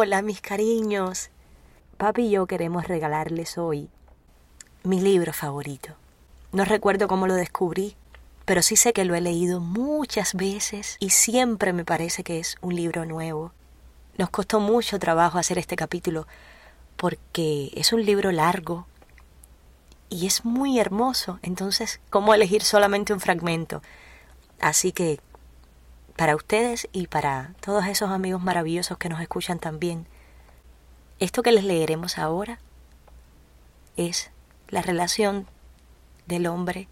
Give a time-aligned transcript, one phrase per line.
[0.00, 1.28] Hola, mis cariños.
[1.96, 3.90] Papi y yo queremos regalarles hoy
[4.84, 5.96] mi libro favorito.
[6.52, 7.96] No recuerdo cómo lo descubrí,
[8.44, 12.54] pero sí sé que lo he leído muchas veces y siempre me parece que es
[12.60, 13.50] un libro nuevo.
[14.16, 16.28] Nos costó mucho trabajo hacer este capítulo
[16.96, 18.86] porque es un libro largo
[20.10, 23.82] y es muy hermoso, entonces, ¿cómo elegir solamente un fragmento?
[24.60, 25.18] Así que,
[26.18, 30.04] para ustedes y para todos esos amigos maravillosos que nos escuchan también,
[31.20, 32.58] esto que les leeremos ahora
[33.96, 34.32] es
[34.66, 35.46] la relación
[36.26, 36.88] del hombre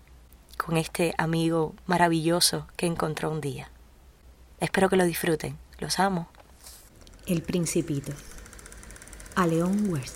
[0.56, 3.68] con este amigo maravilloso que encontró un día.
[4.60, 5.58] Espero que lo disfruten.
[5.80, 6.28] Los amo.
[7.26, 8.12] El Principito.
[9.34, 10.14] A León Worth.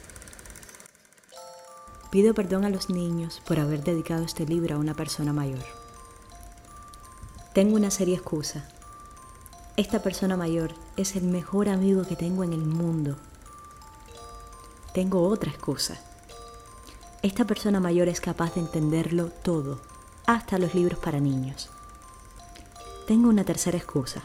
[2.13, 5.67] Pido perdón a los niños por haber dedicado este libro a una persona mayor.
[7.53, 8.69] Tengo una seria excusa.
[9.81, 13.17] Esta persona mayor es el mejor amigo que tengo en el mundo
[14.93, 15.97] tengo otra excusa.
[17.23, 19.81] Esta persona mayor es capaz de entenderlo todo,
[20.27, 21.71] hasta los libros para niños.
[23.07, 24.21] Tengo una tercera excusa.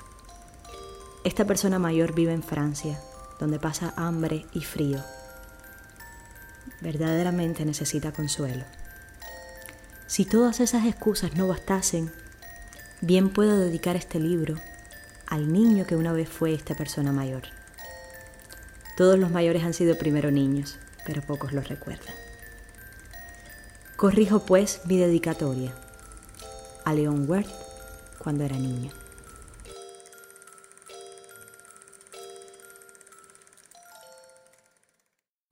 [1.23, 3.00] Esta persona mayor vive en Francia,
[3.40, 5.00] donde pasa hambre y frío.
[6.81, 8.66] Verdaderamente necesita consuelo.
[10.08, 12.12] Si todas esas excusas no bastasen,
[13.00, 14.56] bien puedo dedicar este libro
[15.28, 17.44] al niño que una vez fue esta persona mayor.
[18.98, 22.16] Todos los mayores han sido primero niños, pero pocos lo recuerdan.
[23.98, 25.73] Corrijo pues mi dedicatoria
[26.84, 27.50] a Leon Worth
[28.20, 28.92] cuando era niño.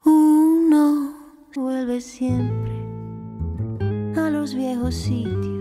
[0.05, 1.15] Uno
[1.55, 2.73] vuelve siempre
[4.19, 5.52] a los viejos sitios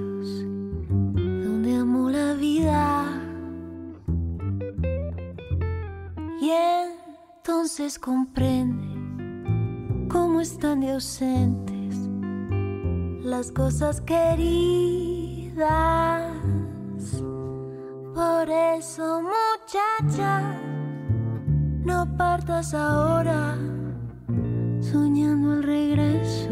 [7.73, 8.87] entonces comprende
[10.11, 11.97] cómo están ausentes
[13.25, 15.57] las cosas queridas.
[18.15, 20.43] Por eso, muchacha,
[21.83, 23.57] no partas ahora
[24.83, 26.51] soñando el regreso.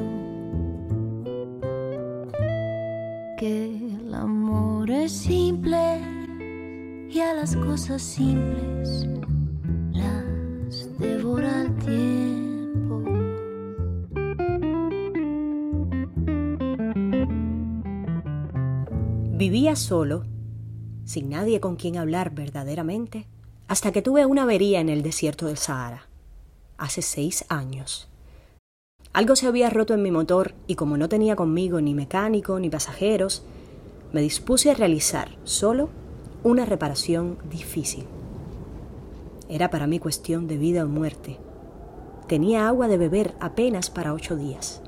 [3.37, 6.01] Que el amor es simple
[7.11, 9.20] y a las cosas simples
[19.51, 20.23] Vivía solo,
[21.05, 23.27] sin nadie con quien hablar verdaderamente,
[23.67, 26.07] hasta que tuve una avería en el desierto del Sahara,
[26.79, 28.09] hace seis años.
[29.13, 32.71] Algo se había roto en mi motor y como no tenía conmigo ni mecánico ni
[32.71, 33.43] pasajeros,
[34.13, 35.89] me dispuse a realizar solo
[36.45, 38.05] una reparación difícil.
[39.49, 41.39] Era para mí cuestión de vida o muerte.
[42.29, 44.81] Tenía agua de beber apenas para ocho días.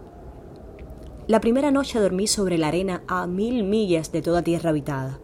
[1.28, 5.20] La primera noche dormí sobre la arena a mil millas de toda tierra habitada.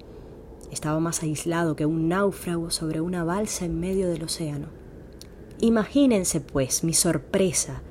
[0.71, 4.69] Estaba más aislado que un náufrago sobre una balsa en medio del océano.
[5.61, 7.83] Imagínense, pues, mi sorpresa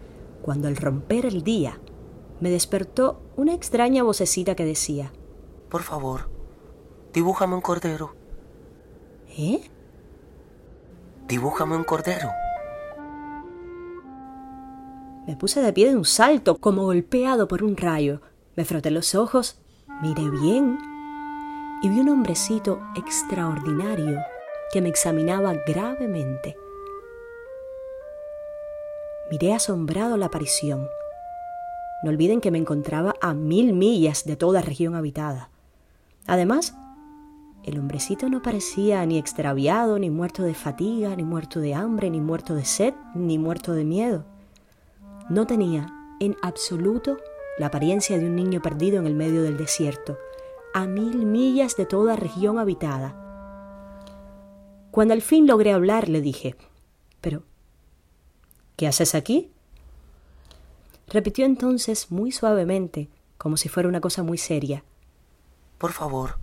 [0.42, 1.82] cuando al romper el día
[2.40, 5.12] me despertó una extraña vocecita que decía,
[5.70, 6.30] Por favor,
[7.14, 8.16] dibújame un cordero.
[9.38, 9.70] ¿Eh?
[11.28, 12.30] Dibújame un cordero.
[15.28, 18.22] Me puse de pie de un salto, como golpeado por un rayo.
[18.56, 19.60] Me froté los ojos,
[20.02, 20.78] miré bien
[21.84, 24.22] y vi un hombrecito extraordinario
[24.72, 26.56] que me examinaba gravemente.
[29.30, 30.88] Miré asombrado la aparición.
[32.04, 35.50] No olviden que me encontraba a mil millas de toda región habitada.
[36.26, 36.74] Además,
[37.64, 42.22] el hombrecito no parecía ni extraviado, ni muerto de fatiga, ni muerto de hambre, ni
[42.22, 44.37] muerto de sed, ni muerto de miedo.
[45.30, 45.88] No tenía,
[46.20, 47.18] en absoluto,
[47.58, 50.18] la apariencia de un niño perdido en el medio del desierto,
[50.74, 53.16] a mil millas de toda región habitada.
[54.92, 56.56] Cuando al fin logré hablar, le dije,
[57.22, 57.44] Pero,
[58.76, 59.52] ¿qué haces aquí?
[61.08, 64.84] Repitió entonces muy suavemente, como si fuera una cosa muy seria.
[65.78, 66.38] Por favor,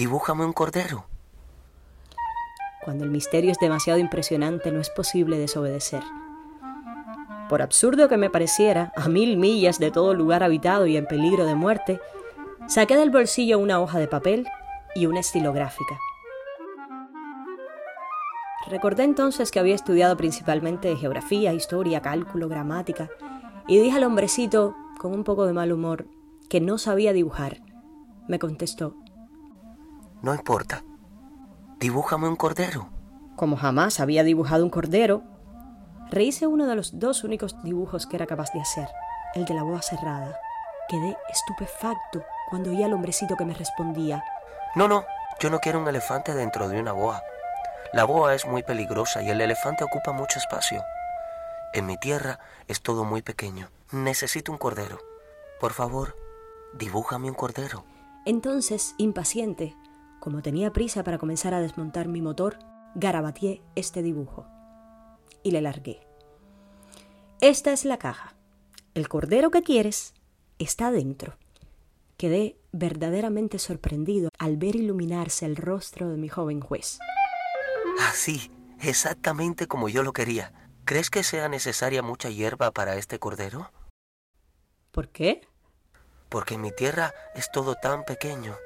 [0.00, 1.04] Dibújame un cordero.
[2.82, 6.02] Cuando el misterio es demasiado impresionante no es posible desobedecer.
[7.50, 11.44] Por absurdo que me pareciera, a mil millas de todo lugar habitado y en peligro
[11.44, 12.00] de muerte,
[12.68, 14.46] saqué del bolsillo una hoja de papel
[14.94, 15.98] y una estilográfica.
[18.68, 23.10] Recordé entonces que había estudiado principalmente geografía, historia, cálculo, gramática,
[23.66, 26.06] y dije al hombrecito, con un poco de mal humor,
[26.48, 27.62] que no sabía dibujar.
[28.28, 28.94] Me contestó,
[30.22, 30.84] no importa.
[31.80, 32.90] Dibújame un cordero.
[33.34, 35.24] Como jamás había dibujado un cordero,
[36.10, 38.88] Rehice uno de los dos únicos dibujos que era capaz de hacer,
[39.34, 40.36] el de la boa cerrada.
[40.88, 44.24] Quedé estupefacto cuando oí al hombrecito que me respondía.
[44.74, 45.04] No, no,
[45.38, 47.22] yo no quiero un elefante dentro de una boa.
[47.92, 50.82] La boa es muy peligrosa y el elefante ocupa mucho espacio.
[51.74, 53.70] En mi tierra es todo muy pequeño.
[53.92, 54.98] Necesito un cordero.
[55.60, 56.16] Por favor,
[56.74, 57.84] dibújame un cordero.
[58.26, 59.76] Entonces, impaciente,
[60.18, 62.58] como tenía prisa para comenzar a desmontar mi motor,
[62.96, 64.48] garabateé este dibujo
[65.42, 66.00] y le largué.
[67.40, 68.34] Esta es la caja.
[68.94, 70.14] El cordero que quieres
[70.58, 71.36] está dentro.
[72.16, 76.98] Quedé verdaderamente sorprendido al ver iluminarse el rostro de mi joven juez.
[78.00, 78.50] Así,
[78.80, 80.52] exactamente como yo lo quería.
[80.84, 83.70] ¿Crees que sea necesaria mucha hierba para este cordero?
[84.90, 85.40] ¿Por qué?
[86.28, 88.56] Porque en mi tierra es todo tan pequeño.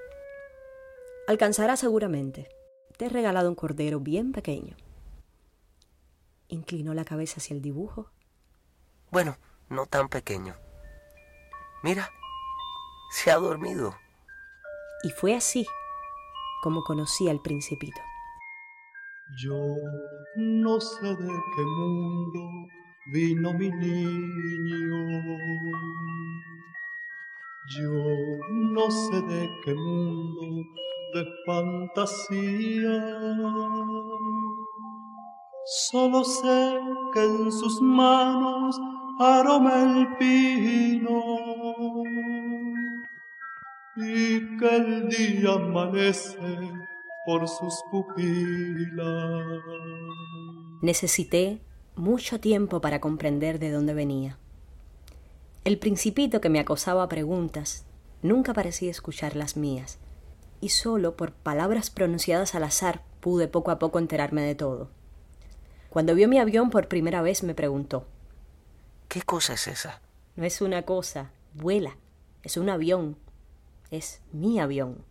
[1.28, 2.48] Alcanzará seguramente.
[2.96, 4.76] Te he regalado un cordero bien pequeño.
[6.54, 8.12] Inclinó la cabeza hacia el dibujo.
[9.10, 9.36] Bueno,
[9.68, 10.54] no tan pequeño.
[11.82, 12.08] Mira,
[13.10, 13.96] se ha dormido.
[15.02, 15.66] Y fue así
[16.62, 18.00] como conocí al principito.
[19.42, 19.58] Yo
[20.36, 22.40] no sé de qué mundo
[23.12, 25.00] vino mi niño.
[27.76, 27.92] Yo
[28.50, 30.44] no sé de qué mundo
[31.14, 32.94] de fantasía.
[35.66, 36.78] Solo sé
[37.14, 38.78] que en sus manos
[39.18, 41.22] aroma el pino
[43.96, 46.38] y que el día amanece
[47.24, 49.62] por sus pupilas.
[50.82, 51.62] Necesité
[51.96, 54.36] mucho tiempo para comprender de dónde venía.
[55.64, 57.86] El principito que me acosaba a preguntas
[58.20, 59.98] nunca parecía escuchar las mías,
[60.60, 64.90] y solo por palabras pronunciadas al azar pude poco a poco enterarme de todo.
[65.94, 68.04] Cuando vio mi avión por primera vez me preguntó
[69.06, 70.00] ¿Qué cosa es esa?
[70.34, 71.96] No es una cosa, vuela,
[72.42, 73.16] es un avión,
[73.92, 75.04] es mi avión.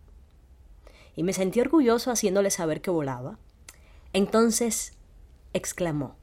[1.16, 3.38] Y me sentí orgulloso haciéndole saber que volaba.
[4.12, 4.92] Entonces
[5.54, 6.16] exclamó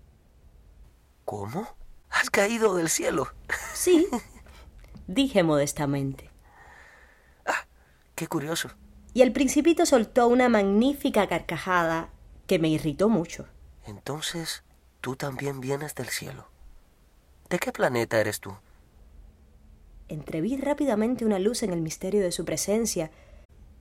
[1.26, 1.68] ¿Cómo?
[2.12, 3.30] ¿Has caído del cielo?
[3.74, 4.06] Sí,
[5.08, 6.30] dije modestamente.
[7.48, 7.66] Ah,
[8.14, 8.70] qué curioso.
[9.16, 12.12] Y el principito soltó una magnífica carcajada
[12.46, 13.48] que me irritó mucho.
[13.92, 14.64] Entonces,
[15.02, 16.48] tú también vienes del cielo.
[17.50, 18.54] ¿De qué planeta eres tú?
[20.08, 23.12] Entreví rápidamente una luz en el misterio de su presencia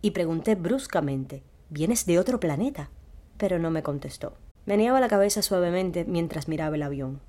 [0.02, 2.90] y pregunté bruscamente ¿Vienes de otro planeta?
[3.38, 4.34] Pero no me contestó.
[4.66, 7.20] Meneaba la cabeza suavemente mientras miraba el avión.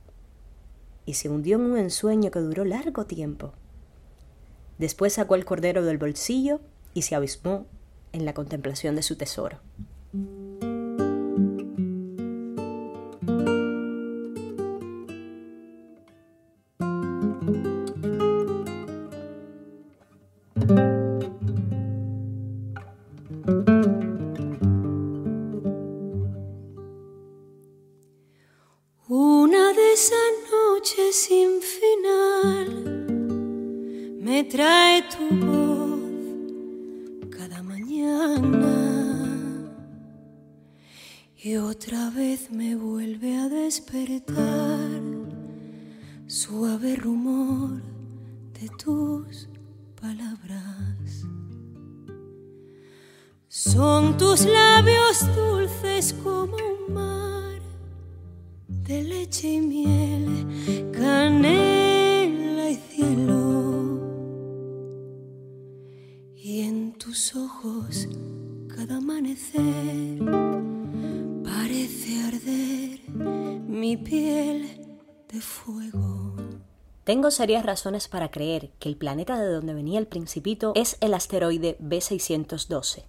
[1.06, 3.54] Y se hundió en un ensueño que duró largo tiempo.
[4.80, 6.60] Después sacó el cordero del bolsillo
[6.96, 7.68] y se abismó
[8.12, 9.60] en la contemplación de su tesoro.
[41.44, 45.02] Y otra vez me vuelve a despertar
[46.28, 47.82] suave rumor
[48.60, 49.50] de tus
[50.00, 51.26] palabras.
[53.48, 57.60] Son tus labios dulces como un mar
[58.68, 64.00] de leche y miel, canela y cielo.
[66.36, 68.08] Y en tus ojos
[68.68, 70.51] cada amanecer
[72.32, 73.00] arder
[73.68, 74.98] mi piel
[75.32, 76.36] de fuego.
[77.04, 81.14] Tengo serias razones para creer que el planeta de donde venía el principito es el
[81.14, 83.04] asteroide B612.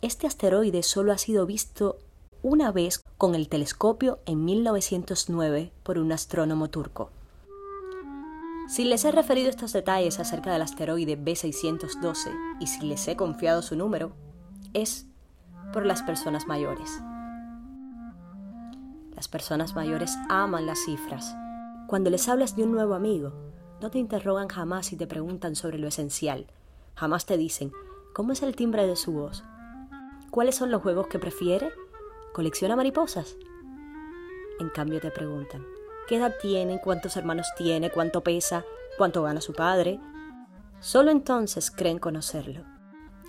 [0.00, 1.98] Este asteroide solo ha sido visto
[2.42, 7.10] una vez con el telescopio en 1909 por un astrónomo turco.
[8.68, 13.62] Si les he referido estos detalles acerca del asteroide B612 y si les he confiado
[13.62, 14.12] su número,
[14.74, 15.06] es
[15.72, 16.90] por las personas mayores.
[19.18, 21.34] Las personas mayores aman las cifras.
[21.88, 23.32] Cuando les hablas de un nuevo amigo,
[23.80, 26.46] no te interrogan jamás y te preguntan sobre lo esencial.
[26.94, 27.72] Jamás te dicen,
[28.14, 29.42] ¿cómo es el timbre de su voz?
[30.30, 31.72] ¿Cuáles son los juegos que prefiere?
[32.32, 33.34] ¿Colecciona mariposas?
[34.60, 35.66] En cambio te preguntan,
[36.06, 36.80] ¿qué edad tiene?
[36.80, 37.90] ¿Cuántos hermanos tiene?
[37.90, 38.64] ¿Cuánto pesa?
[38.98, 39.98] ¿Cuánto gana su padre?
[40.78, 42.62] Solo entonces creen conocerlo.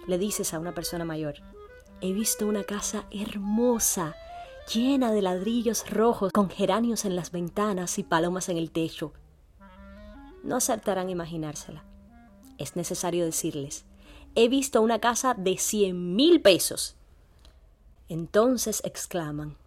[0.05, 1.33] Le dices a una persona mayor,
[1.99, 4.13] he visto una casa hermosa,
[4.73, 9.13] llena de ladrillos rojos con geranios en las ventanas y palomas en el techo.
[10.43, 11.83] No acertarán imaginársela.
[12.57, 13.85] Es necesario decirles,
[14.35, 16.95] he visto una casa de cien mil pesos.
[18.07, 19.57] Entonces exclaman,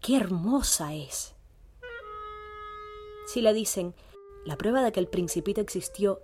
[0.00, 1.34] ¡qué hermosa es!
[3.26, 3.94] Si le dicen,
[4.44, 6.20] la prueba de que el principito existió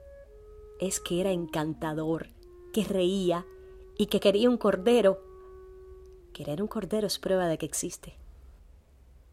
[0.80, 2.28] es que era encantador,
[2.72, 3.46] que reía
[3.96, 5.22] y que quería un cordero,
[6.38, 8.14] querer un cordero es prueba de que existe.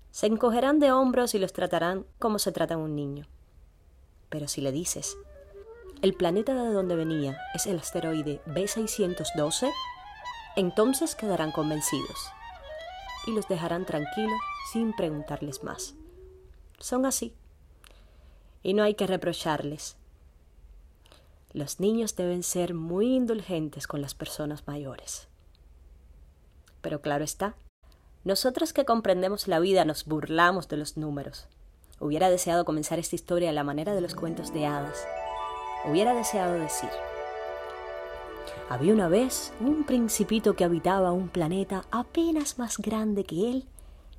[0.09, 3.27] Se encogerán de hombros y los tratarán como se trata un niño.
[4.29, 5.15] Pero si le dices,
[6.01, 9.71] el planeta de donde venía es el asteroide B612,
[10.55, 12.17] entonces quedarán convencidos
[13.27, 14.39] y los dejarán tranquilos
[14.73, 15.93] sin preguntarles más.
[16.79, 17.35] Son así.
[18.63, 19.95] Y no hay que reprocharles.
[21.53, 25.27] Los niños deben ser muy indulgentes con las personas mayores.
[26.85, 27.55] Pero claro está,
[28.25, 31.47] nosotros que comprendemos la vida nos burlamos de los números.
[31.99, 35.07] Hubiera deseado comenzar esta historia a la manera de los cuentos de hadas.
[35.89, 36.91] Hubiera deseado decir,
[38.69, 43.65] había una vez un principito que habitaba un planeta apenas más grande que él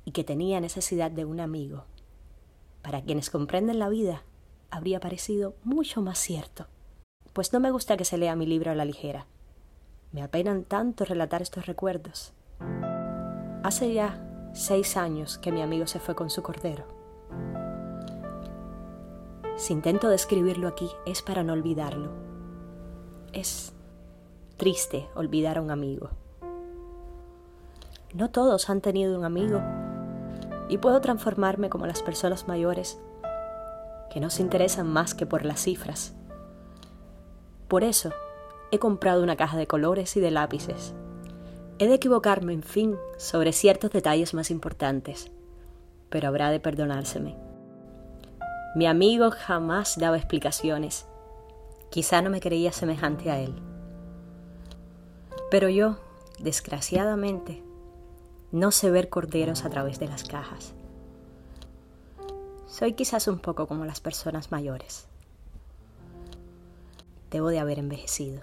[0.03, 1.85] y que tenía necesidad de un amigo.
[2.81, 4.23] Para quienes comprenden la vida,
[4.71, 6.67] habría parecido mucho más cierto
[7.37, 9.27] pues no me gusta que se lea mi libro a la ligera.
[10.11, 12.33] Me apenan tanto relatar estos recuerdos.
[13.63, 14.23] Hace ya
[14.53, 16.85] seis años que mi amigo se fue con su cordero.
[19.55, 22.11] Si intento describirlo aquí es para no olvidarlo.
[23.33, 23.73] Es
[24.57, 26.09] triste olvidar a un amigo.
[28.13, 29.61] No todos han tenido un amigo
[30.69, 32.99] y puedo transformarme como las personas mayores
[34.11, 36.13] que no se interesan más que por las cifras
[37.67, 38.11] por eso,
[38.71, 40.93] he comprado una caja de colores y de lápices.
[41.79, 45.31] He de equivocarme, en fin, sobre ciertos detalles más importantes,
[46.09, 47.35] pero habrá de perdonárseme.
[48.75, 51.05] Mi amigo jamás daba explicaciones.
[51.89, 53.53] Quizá no me creía semejante a él.
[55.51, 55.97] Pero yo,
[56.39, 57.63] desgraciadamente,
[58.51, 60.73] no sé ver corderos a través de las cajas.
[62.67, 65.07] Soy quizás un poco como las personas mayores
[67.31, 68.41] debo de haber envejecido.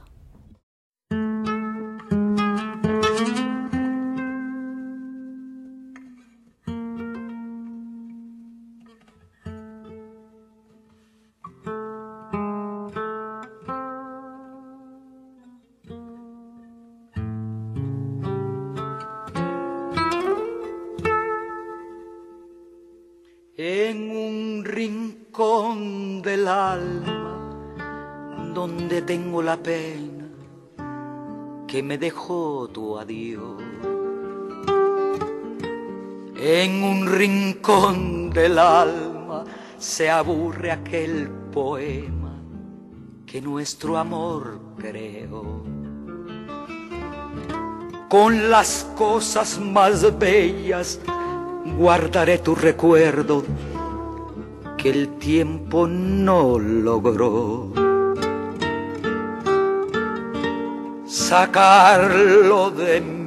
[37.65, 39.45] Rincón del alma
[39.79, 42.39] se aburre aquel poema
[43.25, 45.63] que nuestro amor creó.
[48.09, 51.01] Con las cosas más bellas
[51.79, 53.43] guardaré tu recuerdo
[54.77, 57.73] que el tiempo no logró.
[61.07, 63.24] sacarlo de alma,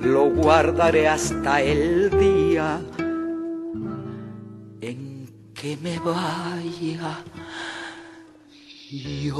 [0.00, 2.80] lo guardaré hasta el día
[4.80, 7.22] en que me vaya
[8.90, 9.36] yo.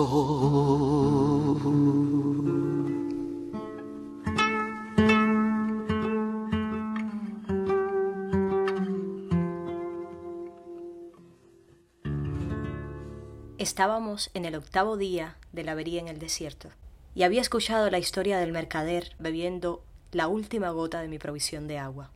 [13.56, 16.68] Estábamos en el octavo día de la avería en el desierto
[17.14, 21.78] y había escuchado la historia del mercader bebiendo la última gota de mi provisión de
[21.78, 22.10] agua.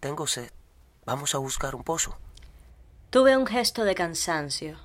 [0.00, 0.50] Tengo sed.
[1.04, 2.16] Vamos a buscar un pozo.
[3.10, 4.78] Tuve un gesto de cansancio.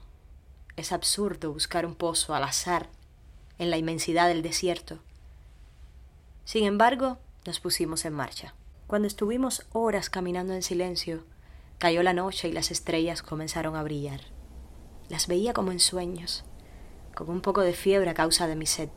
[0.75, 2.89] Es absurdo buscar un pozo al azar
[3.59, 4.99] en la inmensidad del desierto.
[6.45, 8.53] Sin embargo, nos pusimos en marcha.
[8.87, 11.23] Cuando estuvimos horas caminando en silencio,
[11.77, 14.21] cayó la noche y las estrellas comenzaron a brillar.
[15.09, 16.43] Las veía como en sueños,
[17.15, 18.89] con un poco de fiebre a causa de mi sed.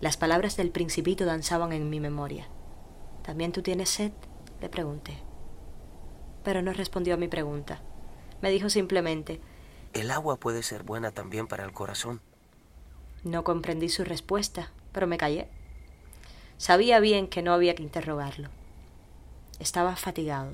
[0.00, 2.48] Las palabras del principito danzaban en mi memoria.
[3.22, 4.12] ¿También tú tienes sed?
[4.60, 5.18] le pregunté.
[6.44, 7.80] Pero no respondió a mi pregunta.
[8.42, 9.40] Me dijo simplemente,
[9.94, 12.20] El agua puede ser buena también para el corazón.
[13.24, 15.48] No comprendí su respuesta, pero me callé.
[16.58, 18.50] Sabía bien que no había que interrogarlo.
[19.58, 20.52] Estaba fatigado.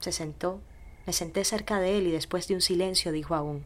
[0.00, 0.60] Se sentó,
[1.06, 3.64] me senté cerca de él y después de un silencio dijo aún,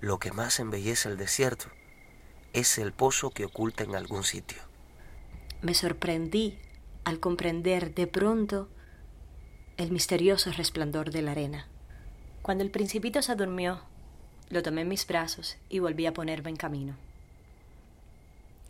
[0.00, 1.68] lo que más embellece el desierto
[2.54, 4.58] es el pozo que oculta en algún sitio.
[5.60, 6.56] Me sorprendí
[7.04, 8.68] al comprender de pronto
[9.76, 11.66] el misterioso resplandor de la arena.
[12.42, 13.80] Cuando el principito se durmió,
[14.50, 16.96] lo tomé en mis brazos y volví a ponerme en camino.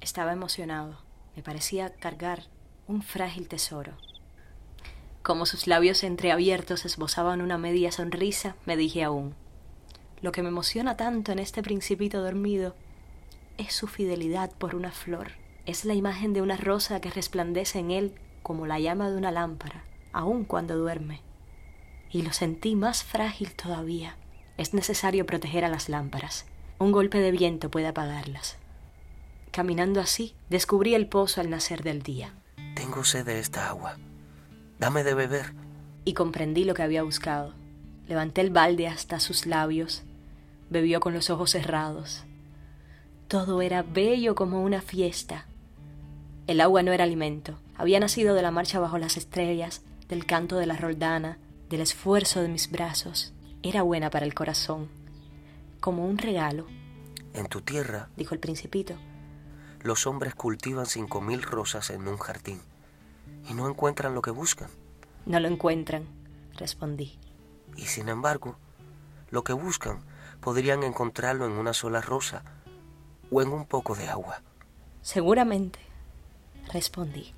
[0.00, 0.98] Estaba emocionado.
[1.36, 2.44] Me parecía cargar
[2.86, 3.92] un frágil tesoro.
[5.22, 9.34] Como sus labios entreabiertos esbozaban una media sonrisa, me dije aún,
[10.22, 12.74] lo que me emociona tanto en este principito dormido
[13.58, 15.32] es su fidelidad por una flor.
[15.66, 19.30] Es la imagen de una rosa que resplandece en él como la llama de una
[19.30, 21.22] lámpara, aun cuando duerme.
[22.10, 24.16] Y lo sentí más frágil todavía.
[24.56, 26.46] Es necesario proteger a las lámparas.
[26.78, 28.58] Un golpe de viento puede apagarlas.
[29.50, 32.34] Caminando así, descubrí el pozo al nacer del día.
[32.74, 33.96] Tengo sed de esta agua.
[34.78, 35.54] Dame de beber.
[36.04, 37.54] Y comprendí lo que había buscado.
[38.06, 40.02] Levanté el balde hasta sus labios.
[40.68, 42.24] Bebió con los ojos cerrados.
[43.28, 45.46] Todo era bello como una fiesta.
[46.46, 47.58] El agua no era alimento.
[47.76, 51.38] Había nacido de la marcha bajo las estrellas, del canto de la roldana,
[51.70, 53.32] del esfuerzo de mis brazos.
[53.62, 54.88] Era buena para el corazón,
[55.80, 56.66] como un regalo.
[57.32, 58.94] En tu tierra, dijo el principito,
[59.82, 62.60] los hombres cultivan cinco mil rosas en un jardín
[63.48, 64.68] y no encuentran lo que buscan.
[65.26, 66.04] No lo encuentran,
[66.56, 67.18] respondí.
[67.76, 68.56] Y sin embargo,
[69.30, 70.00] lo que buscan
[70.40, 72.44] podrían encontrarlo en una sola rosa
[73.34, 74.40] o en un poco de agua.
[75.02, 75.80] Seguramente,
[76.72, 77.34] respondí.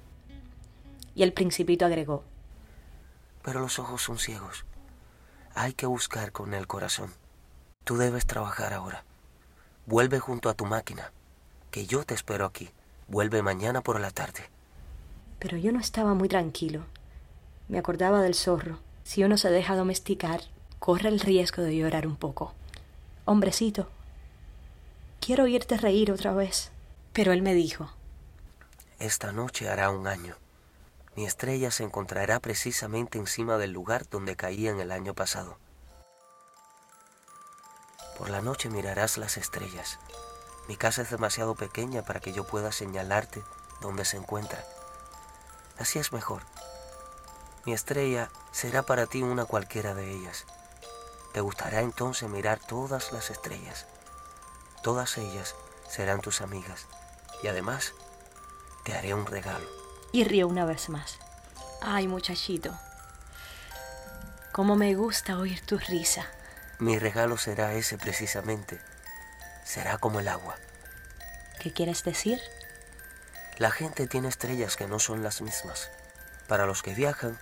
[1.14, 2.22] Y el principito agregó,
[3.42, 4.66] pero los ojos son ciegos.
[5.54, 7.12] Hay que buscar con el corazón.
[7.84, 9.04] Tú debes trabajar ahora.
[9.86, 11.12] Vuelve junto a tu máquina,
[11.70, 12.70] que yo te espero aquí.
[13.08, 14.50] Vuelve mañana por la tarde.
[15.38, 16.82] Pero yo no estaba muy tranquilo.
[17.68, 18.80] Me acordaba del zorro.
[19.04, 20.40] Si uno se deja domesticar,
[20.78, 22.52] corre el riesgo de llorar un poco.
[23.24, 23.88] Hombrecito,
[25.26, 26.70] quiero oírte reír otra vez.
[27.12, 27.90] Pero él me dijo,
[29.00, 30.36] Esta noche hará un año.
[31.16, 35.58] Mi estrella se encontrará precisamente encima del lugar donde caía en el año pasado.
[38.16, 39.98] Por la noche mirarás las estrellas.
[40.68, 43.42] Mi casa es demasiado pequeña para que yo pueda señalarte
[43.80, 44.64] dónde se encuentra.
[45.76, 46.42] Así es mejor.
[47.64, 50.44] Mi estrella será para ti una cualquiera de ellas.
[51.32, 53.86] Te gustará entonces mirar todas las estrellas.
[54.86, 55.56] Todas ellas
[55.88, 56.86] serán tus amigas.
[57.42, 57.92] Y además,
[58.84, 59.68] te haré un regalo.
[60.12, 61.18] Y rió una vez más.
[61.82, 62.72] Ay, muchachito,
[64.52, 66.28] cómo me gusta oír tu risa.
[66.78, 68.80] Mi regalo será ese precisamente.
[69.64, 70.54] Será como el agua.
[71.58, 72.40] ¿Qué quieres decir?
[73.58, 75.90] La gente tiene estrellas que no son las mismas.
[76.46, 77.36] Para los que viajan,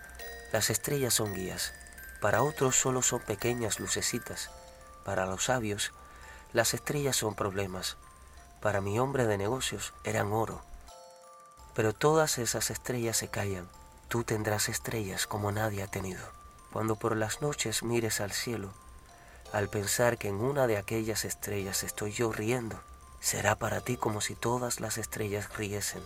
[0.51, 1.75] las estrellas son guías.
[2.23, 4.49] Para otros solo son pequeñas lucecitas.
[5.05, 5.93] Para los sabios,
[6.55, 7.99] las estrellas son problemas.
[8.63, 10.63] Para mi hombre de negocios eran oro.
[11.75, 13.69] Pero todas esas estrellas se callan.
[14.09, 16.23] Tú tendrás estrellas como nadie ha tenido.
[16.73, 18.73] Cuando por las noches mires al cielo,
[19.53, 22.81] al pensar que en una de aquellas estrellas estoy yo riendo,
[23.21, 26.03] será para ti como si todas las estrellas riesen.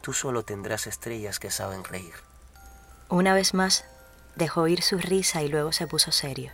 [0.00, 2.14] Tú solo tendrás estrellas que saben reír.
[3.10, 3.84] Una vez más,
[4.34, 6.52] dejó ir su risa y luego se puso serio.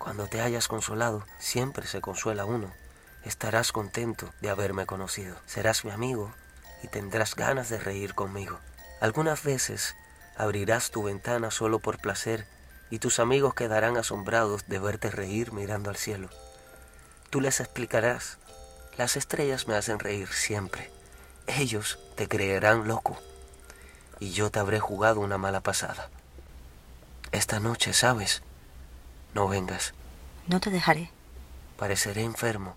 [0.00, 2.72] Cuando te hayas consolado, siempre se consuela uno.
[3.22, 5.36] Estarás contento de haberme conocido.
[5.44, 6.32] Serás mi amigo
[6.82, 8.58] y tendrás ganas de reír conmigo.
[9.02, 9.94] Algunas veces
[10.38, 12.46] abrirás tu ventana solo por placer
[12.88, 16.30] y tus amigos quedarán asombrados de verte reír mirando al cielo.
[17.28, 18.38] Tú les explicarás,
[18.96, 20.90] las estrellas me hacen reír siempre.
[21.46, 23.18] Ellos te creerán loco
[24.18, 26.08] y yo te habré jugado una mala pasada.
[27.32, 28.42] Esta noche, ¿sabes?
[29.34, 29.94] No vengas.
[30.46, 31.10] No te dejaré.
[31.76, 32.76] Pareceré enfermo.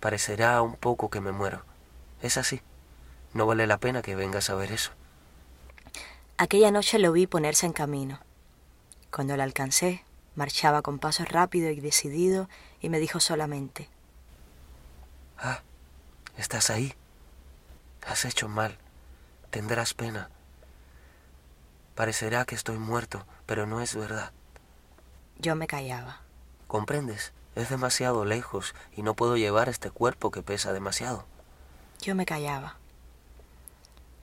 [0.00, 1.62] Parecerá un poco que me muero.
[2.22, 2.60] Es así.
[3.34, 4.92] No vale la pena que vengas a ver eso.
[6.36, 8.20] Aquella noche lo vi ponerse en camino.
[9.10, 10.04] Cuando la alcancé,
[10.36, 12.48] marchaba con paso rápido y decidido
[12.80, 13.88] y me dijo solamente,
[15.40, 15.62] Ah,
[16.36, 16.94] estás ahí.
[18.06, 18.76] Has hecho mal.
[19.50, 20.30] Tendrás pena.
[21.94, 24.32] Parecerá que estoy muerto, pero no es verdad.
[25.38, 26.20] Yo me callaba.
[26.66, 27.32] ¿Comprendes?
[27.54, 31.24] Es demasiado lejos y no puedo llevar este cuerpo que pesa demasiado.
[32.00, 32.76] Yo me callaba.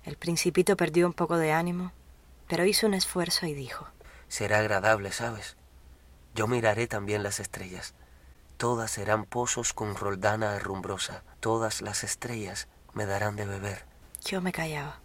[0.03, 1.91] El principito perdió un poco de ánimo,
[2.47, 3.87] pero hizo un esfuerzo y dijo,
[4.27, 5.55] Será agradable, ¿sabes?
[6.35, 7.93] Yo miraré también las estrellas.
[8.57, 11.23] Todas serán pozos con roldana herrumbrosa.
[11.39, 13.85] Todas las estrellas me darán de beber.
[14.25, 14.99] Yo me callaba.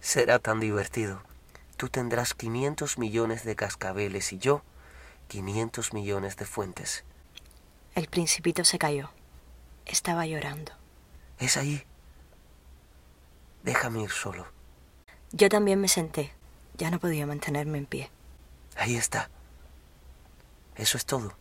[0.00, 1.22] Será tan divertido.
[1.76, 4.62] Tú tendrás 500 millones de cascabeles y yo
[5.28, 7.04] 500 millones de fuentes.
[7.94, 9.10] El principito se cayó.
[9.84, 10.72] Estaba llorando.
[11.38, 11.82] Es ahí.
[13.62, 14.46] Déjame ir solo.
[15.32, 16.32] Yo también me senté.
[16.76, 18.10] Ya no podía mantenerme en pie.
[18.76, 19.30] Ahí está.
[20.76, 21.32] Eso es todo.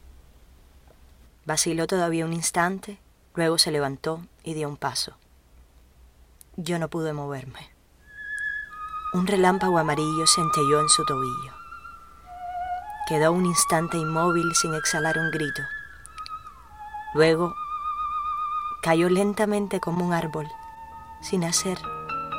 [1.45, 3.00] Vaciló todavía un instante,
[3.36, 5.17] luego se levantó y dio un paso.
[6.56, 7.69] Yo no pude moverme.
[9.13, 11.64] Un relámpago amarillo centelló en su tobillo.
[13.07, 15.61] Quedó un instante inmóvil sin exhalar un grito.
[17.13, 17.53] Luego
[18.81, 20.47] cayó lentamente como un árbol,
[21.21, 21.77] sin hacer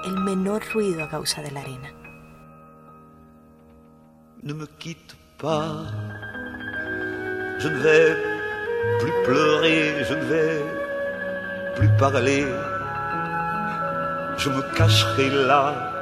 [0.04, 1.88] el menor ruido a causa de la arena.
[4.42, 5.86] Ne me quitte pas,
[7.60, 8.16] je ne vais
[9.00, 10.64] plus pleurer, je ne vais
[11.76, 12.44] plus parler,
[14.36, 15.92] je me cacherai là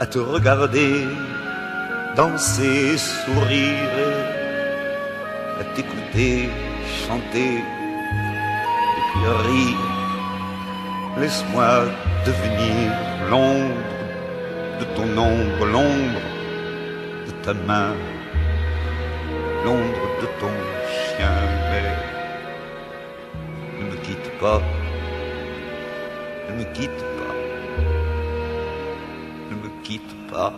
[0.00, 1.06] à te regarder
[2.16, 3.94] danser, sourire,
[5.60, 6.48] à t'écouter
[7.06, 9.84] chanter et puis rire.
[11.18, 11.84] Laisse-moi
[12.26, 12.92] devenir
[13.30, 13.74] l'ombre
[14.80, 16.22] de ton ombre, l'ombre
[17.26, 17.94] de ta main,
[19.64, 20.54] l'ombre de ton
[20.92, 21.38] chien,
[21.70, 21.90] mais
[23.80, 24.60] ne me quitte pas,
[26.48, 27.36] ne me quitte pas,
[29.50, 30.52] ne me quitte pas,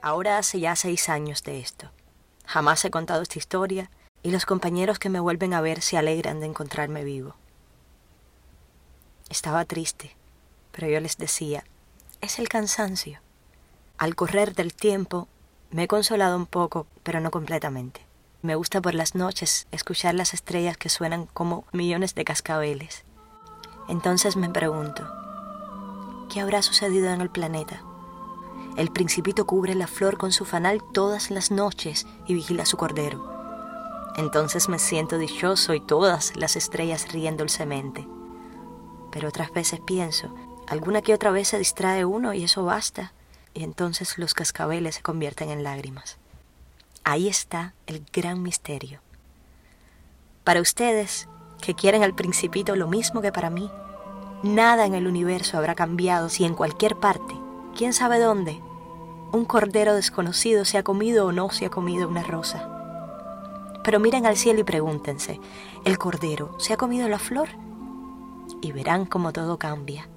[0.00, 1.90] Ahora hace ya seis años de esto.
[2.46, 3.90] Jamás he contado esta historia
[4.22, 7.34] y los compañeros que me vuelven a ver se alegran de encontrarme vivo.
[9.28, 10.16] Estaba triste,
[10.72, 11.64] pero yo les decía,
[12.20, 13.20] es el cansancio.
[13.98, 15.28] Al correr del tiempo
[15.74, 18.06] me he consolado un poco, pero no completamente.
[18.42, 23.04] Me gusta por las noches escuchar las estrellas que suenan como millones de cascabeles.
[23.88, 25.04] Entonces me pregunto,
[26.32, 27.82] ¿qué habrá sucedido en el planeta?
[28.76, 34.12] El principito cubre la flor con su fanal todas las noches y vigila su cordero.
[34.16, 38.06] Entonces me siento dichoso y todas las estrellas ríen dulcemente.
[39.10, 40.32] Pero otras veces pienso,
[40.68, 43.12] alguna que otra vez se distrae uno y eso basta,
[43.54, 46.18] y entonces los cascabeles se convierten en lágrimas.
[47.04, 49.00] Ahí está el gran misterio.
[50.42, 51.28] Para ustedes,
[51.62, 53.70] que quieren al principito lo mismo que para mí,
[54.42, 57.34] nada en el universo habrá cambiado si en cualquier parte
[57.76, 58.60] quién sabe dónde,
[59.32, 62.70] un cordero desconocido se ha comido o no se ha comido una rosa.
[63.82, 65.40] Pero miren al cielo y pregúntense,
[65.84, 67.48] ¿el cordero se ha comido la flor?
[68.62, 70.08] Y verán cómo todo cambia.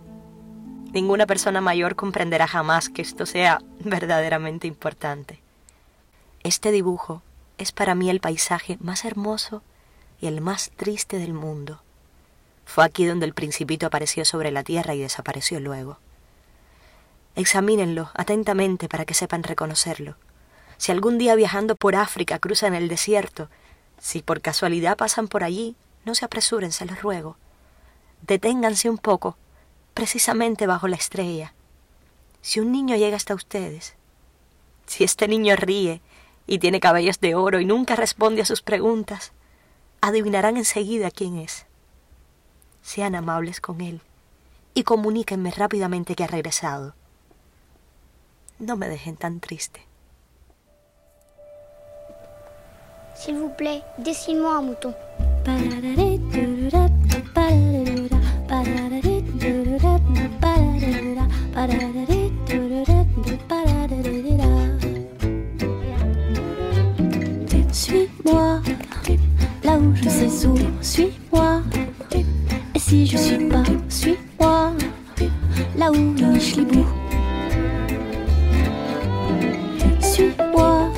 [0.93, 5.39] Ninguna persona mayor comprenderá jamás que esto sea verdaderamente importante.
[6.43, 7.21] Este dibujo
[7.57, 9.63] es para mí el paisaje más hermoso
[10.21, 11.81] y el más triste del mundo.
[12.65, 15.99] Fue aquí donde el principito apareció sobre la tierra y desapareció luego.
[17.35, 20.15] Examínenlo atentamente para que sepan reconocerlo.
[20.77, 23.49] Si algún día viajando por África cruzan el desierto,
[23.99, 27.37] si por casualidad pasan por allí, no se apresuren, se los ruego.
[28.21, 29.37] Deténganse un poco,
[29.97, 31.53] precisamente bajo la estrella.
[32.41, 33.95] Si un niño llega hasta ustedes,
[34.85, 36.01] si este niño ríe
[36.45, 39.31] y tiene cabellos de oro y nunca responde a sus preguntas,
[39.99, 41.65] adivinarán enseguida quién es.
[42.83, 44.01] Sean amables con él
[44.75, 46.93] y comuníquenme rápidamente que ha regresado.
[48.59, 49.81] No me dejen tan triste.
[53.15, 54.93] S'il vous plaît, dessine-moi un mouton.
[68.27, 68.61] Suis-moi,
[69.63, 71.61] là où je sais où, suis-moi.
[72.75, 74.73] Et si je suis pas, suis-moi,
[75.77, 76.85] là où niche les bouts.
[80.01, 80.91] Suis-moi,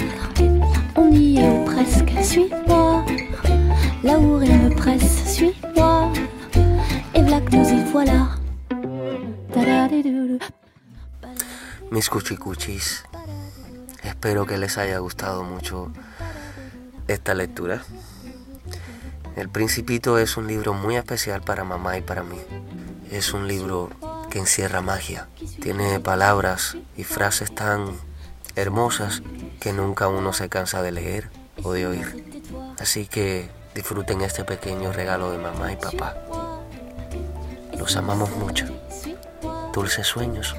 [0.95, 2.11] on y est presque.
[2.23, 3.05] Suis-moi,
[4.03, 5.31] là où rien me presse.
[5.31, 6.11] Suis-moi,
[7.13, 8.27] et voilà que nous y voilà.
[11.91, 13.03] Mis cuchicuchis,
[14.03, 15.91] espero que les haya gustado mucho
[17.13, 17.83] esta lectura.
[19.35, 22.37] El Principito es un libro muy especial para mamá y para mí.
[23.11, 23.89] Es un libro
[24.29, 25.27] que encierra magia.
[25.61, 27.95] Tiene palabras y frases tan
[28.55, 29.23] hermosas
[29.59, 31.29] que nunca uno se cansa de leer
[31.63, 32.41] o de oír.
[32.79, 36.15] Así que disfruten este pequeño regalo de mamá y papá.
[37.77, 38.65] Los amamos mucho.
[39.73, 40.55] Dulces sueños.